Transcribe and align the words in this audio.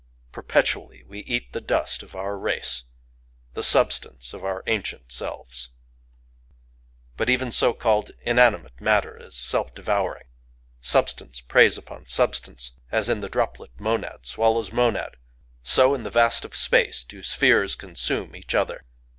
Perpetually 0.31 1.03
we 1.03 1.19
eat 1.25 1.53
the 1.53 1.61
dust 1.61 2.01
of 2.01 2.15
our 2.15 2.35
race,—the 2.35 3.61
substance 3.61 4.33
of 4.33 4.43
our 4.43 4.63
ancient 4.65 5.11
selves. 5.11 5.69
But 7.17 7.29
even 7.29 7.51
so 7.51 7.75
called 7.75 8.09
inanimate 8.23 8.81
matter 8.81 9.15
is 9.15 9.35
self 9.35 9.75
devouring. 9.75 10.25
Substance 10.81 11.39
preys 11.39 11.77
upon 11.77 12.07
substance. 12.07 12.71
As 12.91 13.09
in 13.09 13.19
the 13.21 13.29
droplet 13.29 13.79
monad 13.79 14.25
swallows 14.25 14.71
monad, 14.71 15.17
so 15.61 15.93
in 15.93 16.01
the 16.01 16.09
vast 16.09 16.45
of 16.45 16.55
Space 16.55 17.03
do 17.03 17.21
spheres 17.21 17.75
consume 17.75 18.35
each 18.35 18.55
other. 18.55 18.85